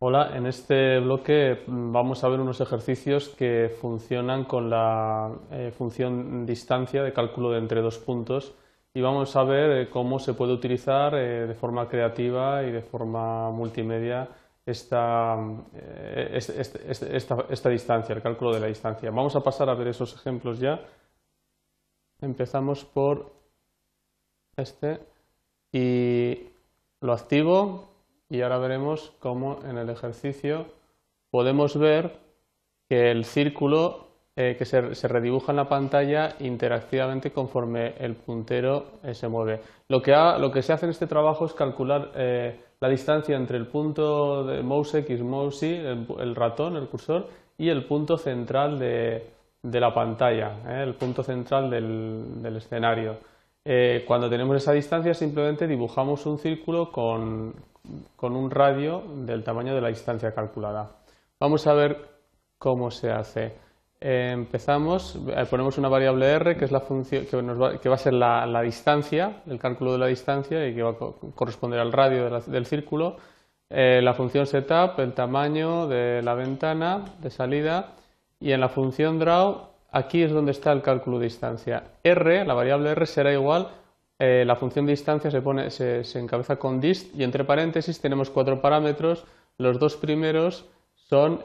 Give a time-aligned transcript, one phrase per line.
[0.00, 5.72] Hola, en este bloque mm, vamos a ver unos ejercicios que funcionan con la eh,
[5.76, 8.54] función distancia de cálculo de entre dos puntos
[8.94, 12.82] y vamos a ver eh, cómo se puede utilizar eh, de forma creativa y de
[12.82, 14.28] forma multimedia
[14.64, 15.36] esta,
[16.32, 19.10] esta, distancia, el cálculo de la distancia.
[19.10, 20.80] Vamos a pasar a ver esos ejemplos ya.
[22.20, 23.32] Empezamos por
[24.56, 25.00] este
[25.72, 26.50] y
[27.00, 27.97] lo activo
[28.28, 30.66] y ahora veremos cómo en el ejercicio
[31.30, 32.18] podemos ver
[32.88, 34.08] que el círculo
[34.40, 39.60] eh, que se, redibuja en la pantalla interactivamente conforme el puntero eh, se mueve.
[39.88, 43.56] Lo que, lo que, se hace en este trabajo es calcular eh, la distancia entre
[43.56, 47.26] el punto de mouse X, mouse Y, el, ratón, el cursor,
[47.56, 49.26] y el punto central de,
[49.64, 53.16] la pantalla, el punto central del escenario.
[54.06, 57.56] cuando tenemos esa distancia simplemente dibujamos un círculo con,
[58.16, 60.90] con un radio del tamaño de la distancia calculada.
[61.40, 62.08] Vamos a ver
[62.58, 63.54] cómo se hace.
[64.00, 68.62] Empezamos, eh, ponemos una variable r que es la función que, va, a ser la,
[68.62, 70.96] distancia, el cálculo de la distancia y que va a
[71.34, 73.16] corresponder al radio del círculo.
[73.70, 77.92] Eh, la función setup, el tamaño de la ventana de salida
[78.40, 81.82] y en la función draw aquí es donde está el cálculo de distancia.
[82.02, 83.68] r, la variable r será igual
[84.18, 88.30] eh, la función de distancia se, pone, se, encabeza con dist y entre paréntesis tenemos
[88.30, 89.24] cuatro parámetros.
[89.58, 91.40] Los dos primeros son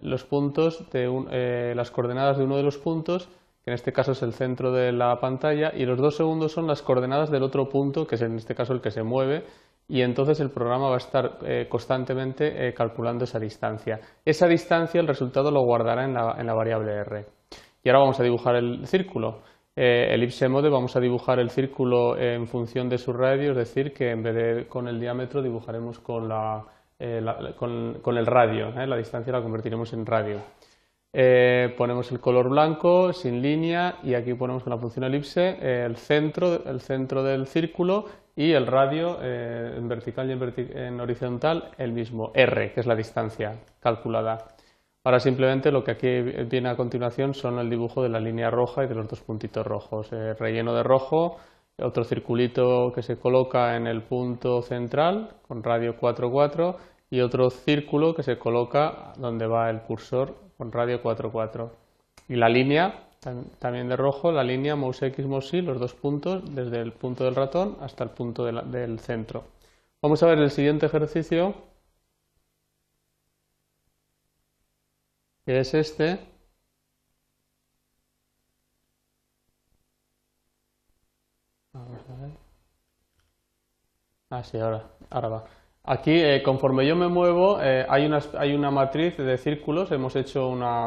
[0.00, 3.28] los puntos de eh, las coordenadas de uno de los puntos,
[3.64, 6.66] que en este caso es el centro de la pantalla, y los dos segundos son
[6.66, 9.44] las coordenadas del otro punto, que es en este caso el que se mueve,
[9.88, 14.00] y entonces el programa va a estar eh, constantemente calculando esa distancia.
[14.24, 17.26] Esa distancia, el resultado lo guardará en la, en la variable r.
[17.82, 19.42] Y ahora vamos a dibujar el círculo
[19.78, 23.92] eh, ellipse mode vamos a dibujar el círculo en función de su radio, es decir,
[23.92, 26.64] que en vez de con el diámetro dibujaremos con, la,
[26.98, 27.22] eh,
[27.58, 28.86] con, el radio, ¿eh?
[28.86, 30.40] la distancia la convertiremos en radio.
[31.76, 36.66] Ponemos el color blanco sin línea y aquí ponemos con la función elipse el, centro,
[36.66, 38.04] el centro del círculo
[38.34, 40.32] y el radio en vertical y
[40.74, 44.56] en horizontal el mismo, r, que es la distancia calculada.
[45.06, 48.82] Ahora simplemente lo que aquí viene a continuación son el dibujo de la línea roja
[48.82, 50.12] y de los dos puntitos rojos.
[50.12, 51.36] Eh, relleno de rojo,
[51.80, 56.74] otro circulito que se coloca en el punto central con radio 4,4
[57.08, 61.70] y otro círculo que se coloca donde va el cursor con radio 4,4.
[62.28, 63.04] Y la línea
[63.60, 67.22] también de rojo, la línea mouse X, mouse Y, los dos puntos desde el punto
[67.22, 69.44] del ratón hasta el punto del centro.
[70.02, 71.54] Vamos a ver el siguiente ejercicio
[75.46, 76.18] que es este.
[84.30, 85.44] Ah, sí, ahora, ahora va.
[85.84, 89.92] Aquí, eh, conforme yo me muevo, eh, hay, una, hay una matriz de círculos.
[89.92, 90.86] Hemos hecho una.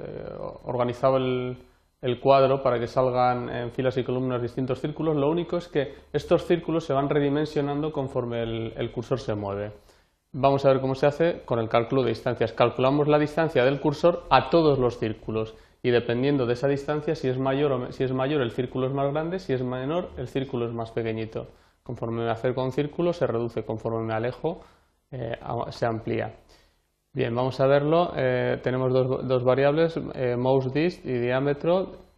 [0.00, 1.58] Eh, organizado el,
[2.00, 5.16] el cuadro para que salgan en filas y columnas distintos círculos.
[5.16, 9.72] Lo único es que estos círculos se van redimensionando conforme el cursor se mueve.
[10.32, 12.52] Vamos a ver cómo se hace con el cálculo de distancias.
[12.52, 17.28] Calculamos la distancia del cursor a todos los círculos y dependiendo de esa distancia, si
[17.28, 20.28] es mayor, o si es mayor el círculo es más grande, si es menor el
[20.28, 21.48] círculo es más pequeñito.
[21.82, 24.60] Conforme me acerco a un círculo se reduce, conforme me alejo
[25.10, 25.38] eh,
[25.70, 26.34] se amplía.
[27.14, 28.12] Bien, vamos a verlo.
[28.14, 32.08] Eh, tenemos dos, variables, eh, mouse dist y diámetro.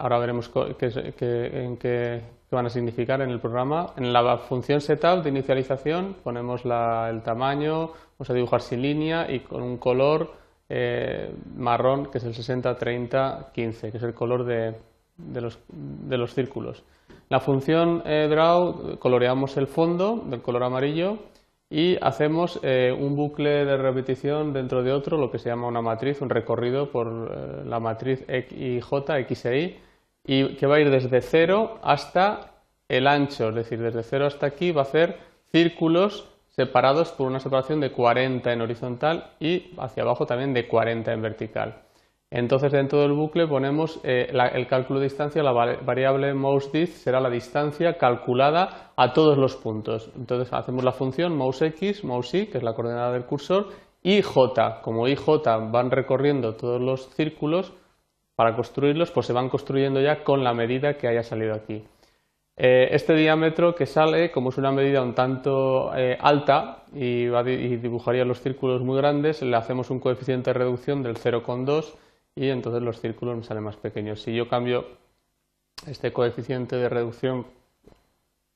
[0.00, 3.94] Ahora veremos qué van a significar en el programa.
[3.96, 9.40] En la función setup de inicialización ponemos el tamaño, vamos a dibujar sin línea y
[9.40, 10.32] con un color
[10.68, 14.74] eh, marrón que es el 60-30-15, que es el color de,
[15.40, 16.82] los, círculos.
[17.28, 21.18] La función eh, draw coloreamos el fondo del color amarillo
[21.68, 25.82] y hacemos eh, un bucle de repetición dentro de otro, lo que se llama una
[25.82, 29.89] matriz, un recorrido por la matriz X y J, X e Y,
[30.32, 32.52] y que va a ir desde cero hasta
[32.88, 35.18] el ancho, es decir, desde cero hasta aquí va a hacer
[35.50, 41.12] círculos separados por una separación de 40 en horizontal y hacia abajo también de 40
[41.12, 41.82] en vertical.
[42.30, 47.28] Entonces dentro del bucle ponemos eh, el cálculo de distancia, la variable mouseDist será la
[47.28, 50.12] distancia calculada a todos los puntos.
[50.14, 53.70] Entonces hacemos la función mouseX, mousey, que es la coordenada del cursor,
[54.00, 57.72] y j, como y j van recorriendo todos los círculos,
[58.40, 61.84] para construirlos, pues se van construyendo ya con la medida que haya salido aquí.
[62.56, 68.24] Eh, este diámetro que sale, como es una medida un tanto eh, alta y, dibujaría
[68.24, 71.92] los círculos muy grandes, le hacemos un coeficiente de reducción del 0,2
[72.34, 74.22] y entonces los círculos me salen más pequeños.
[74.22, 74.86] Si yo cambio
[75.86, 77.44] este coeficiente de reducción,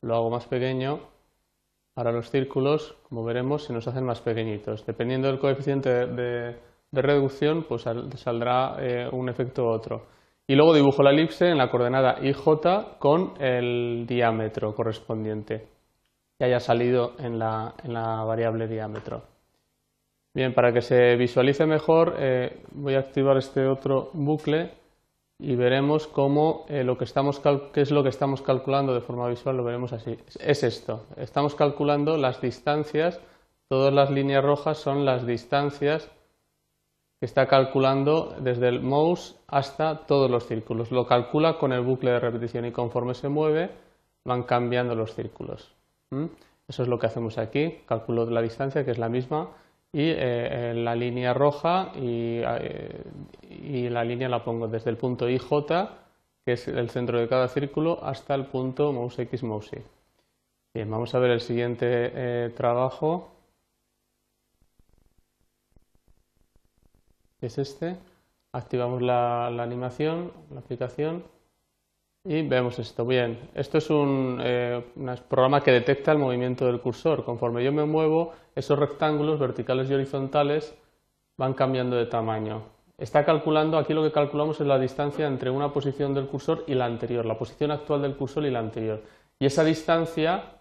[0.01, 1.01] lo hago más pequeño,
[1.95, 4.87] Ahora los círculos, como veremos, se nos hacen más pequeñitos.
[4.87, 6.57] Dependiendo del coeficiente de,
[7.03, 7.85] reducción, pues
[8.17, 10.07] saldrá eh, un efecto u otro.
[10.47, 15.69] Y luego dibujo la elipse en la coordenada IJ con el diámetro correspondiente
[16.39, 17.75] que haya salido en la,
[18.27, 19.23] variable diámetro.
[20.35, 24.73] Bien, para que se visualice mejor, eh, voy a activar este otro bucle
[25.39, 27.41] y veremos cómo eh, lo que estamos
[27.73, 30.19] qué es lo que estamos calculando de forma visual, lo veremos así.
[30.41, 33.21] Es esto, estamos calculando las distancias,
[33.69, 36.11] todas las líneas rojas son las distancias
[37.25, 40.91] está calculando desde el mouse hasta todos los círculos.
[40.91, 43.71] Lo calcula con el bucle de repetición y conforme se mueve
[44.25, 45.75] van cambiando los círculos.
[46.67, 49.51] Eso es lo que hacemos aquí, calculo la distancia que es la misma
[49.93, 53.05] y eh, la línea roja eh,
[53.49, 55.49] y, la línea la pongo desde el punto IJ,
[56.45, 59.83] que es el centro de cada círculo, hasta el punto mouse X, mouse Y.
[60.75, 63.34] Bien, vamos a ver el siguiente eh, trabajo,
[67.47, 67.97] es este.
[68.53, 71.25] Activamos la animación, la aplicación
[72.27, 73.05] y vemos esto.
[73.05, 74.83] Bien, esto es un, eh,
[75.29, 77.23] programa que detecta el movimiento del cursor.
[77.23, 80.75] Conforme yo me muevo, esos rectángulos verticales y horizontales
[81.37, 82.63] van cambiando de tamaño.
[82.97, 86.75] Está calculando, aquí lo que calculamos es la distancia entre una posición del cursor y
[86.75, 89.03] la anterior, la posición actual del cursor y la anterior.
[89.39, 90.55] Y esa distancia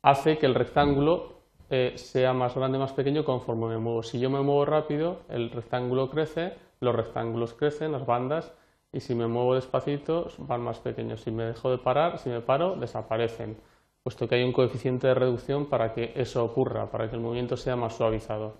[0.00, 1.33] hace que el rectángulo
[1.70, 4.02] eh, sea más grande más pequeño conforme me muevo.
[4.02, 8.52] Si yo me muevo rápido, el rectángulo crece, los rectángulos crecen, las bandas
[8.92, 11.22] y si me muevo despacito van más pequeños.
[11.22, 13.56] Si me dejo de parar, si me paro, desaparecen,
[14.02, 17.56] puesto que hay un coeficiente de reducción para que eso ocurra, para que el movimiento
[17.56, 18.54] sea más suavizado.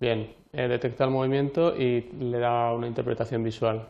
[0.00, 3.86] Bien, detecta el movimiento y le da una interpretación visual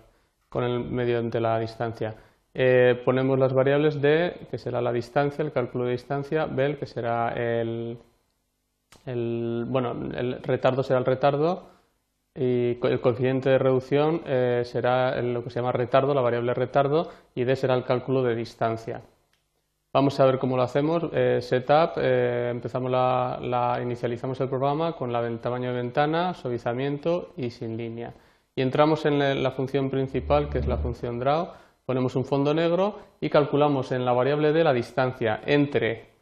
[0.49, 2.15] con el mediante la distancia.
[2.55, 6.87] Eh, ponemos las variables de, que será la distancia, el cálculo de distancia, bel, que
[6.87, 7.99] será el,
[9.06, 11.75] el, bueno, el retardo será el retardo,
[12.37, 17.08] y el coeficiente de reducción eh, será lo que se llama retardo, la variable retardo,
[17.35, 19.02] y D será el cálculo de distancia.
[19.93, 21.05] Vamos a ver cómo lo hacemos.
[21.12, 27.32] Eh, setup, eh, empezamos la, inicializamos el programa con la del tamaño de ventana, suavizamiento
[27.37, 28.12] y sin línea.
[28.56, 31.50] Y entramos en la función principal, que es la función draw,
[31.87, 36.13] ponemos un fondo negro y calculamos en la variable D la distancia entre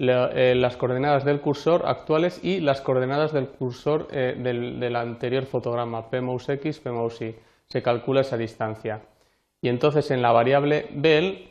[0.00, 6.08] eh, las coordenadas del cursor actuales y las coordenadas del cursor eh, del, anterior fotograma,
[6.08, 7.34] p mouse x, p mouse y.
[7.66, 9.02] Se calcula esa distancia.
[9.60, 11.50] Y entonces en la variable bel,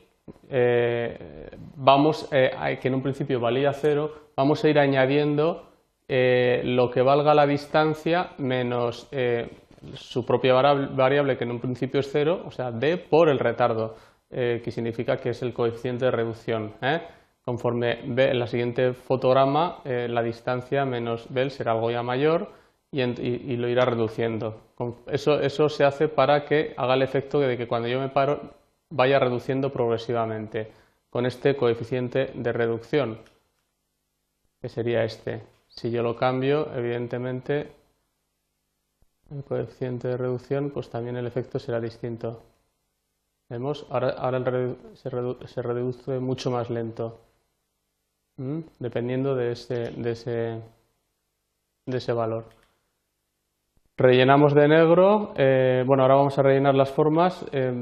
[0.49, 5.69] eh, vamos, que en un principio valía 0, vamos a ir añadiendo
[6.07, 9.09] lo que valga la distancia menos
[9.93, 13.95] su propia variable, que en un principio es 0, o sea, d por el retardo,
[14.29, 16.73] que significa que es el coeficiente de reducción.
[17.47, 22.51] Conforme ve en la siguiente fotograma, eh, la distancia menos Bell será algo ya mayor
[22.91, 24.59] y, lo irá reduciendo.
[25.07, 28.41] Eso, eso, se hace para que haga el efecto de que cuando yo me paro
[28.89, 30.73] vaya reduciendo progresivamente
[31.09, 33.19] con este coeficiente de reducción,
[34.59, 35.41] que sería este.
[35.69, 37.71] Si yo lo cambio, evidentemente,
[39.31, 42.43] el coeficiente de reducción, pues también el efecto será distinto.
[43.47, 44.43] Vemos, ahora, ahora
[44.95, 47.21] se reduce mucho más lento
[48.79, 50.61] dependiendo de ese, de, ese,
[51.85, 52.45] de ese valor.
[53.99, 57.73] Rellenamos de negro, eh, bueno, ahora vamos a rellenar las formas, eh,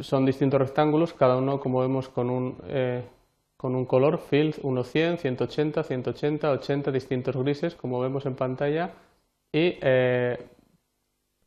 [0.00, 3.04] son distintos rectángulos, cada uno como vemos con un, eh,
[3.58, 8.94] con un color, field 1, 100, 180, 180, 80, distintos grises, como vemos en pantalla,
[9.52, 9.78] y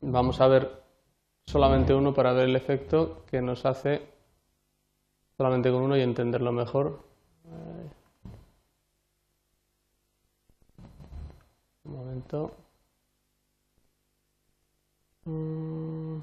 [0.02, 0.70] vamos a ver
[1.44, 4.02] solamente uno para ver el efecto que nos hace
[5.38, 7.00] solamente con uno y entenderlo mejor.
[11.92, 12.52] Un momento.
[15.26, 16.22] Mm.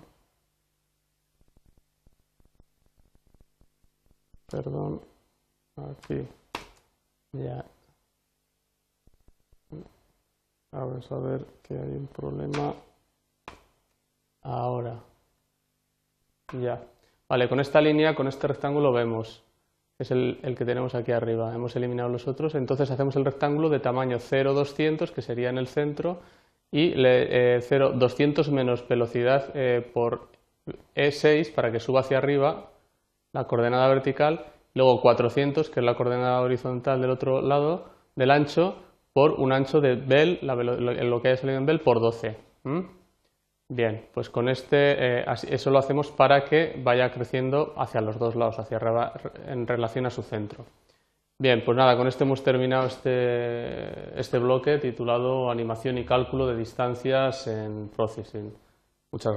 [4.50, 5.00] Perdón.
[5.76, 6.26] Aquí.
[7.32, 7.64] Ya.
[10.72, 12.74] Vamos a ver que hay un problema.
[14.42, 14.98] Ahora.
[16.54, 16.82] Ya.
[17.28, 19.44] Vale, con esta línea, con este rectángulo vemos
[19.98, 21.54] es el, que tenemos aquí arriba.
[21.54, 25.58] Hemos eliminado los otros, entonces hacemos el rectángulo de tamaño 0, 200, que sería en
[25.58, 26.20] el centro,
[26.70, 30.28] y le, 0, eh, 200 menos velocidad eh, por
[30.94, 32.70] E6 para que suba hacia arriba
[33.32, 38.76] la coordenada vertical, luego 400, que es la coordenada horizontal del otro lado, del ancho,
[39.12, 42.36] por un ancho de Bell, lo que haya salido en Bell, por 12.
[43.70, 48.34] Bien, pues con este, eh, eso lo hacemos para que vaya creciendo hacia los dos
[48.34, 48.80] lados, hacia
[49.46, 50.64] en relación a su centro.
[51.38, 56.56] Bien, pues nada, con esto hemos terminado este, este bloque titulado Animación y cálculo de
[56.56, 58.52] distancias en Processing.
[59.12, 59.36] Muchas